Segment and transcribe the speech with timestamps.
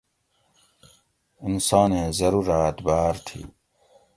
[1.45, 3.41] انسانیں ضروراۤت باۤر تھی